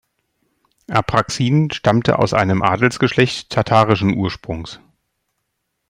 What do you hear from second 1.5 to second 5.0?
stammte aus einem Adelsgeschlecht tatarischen Ursprungs.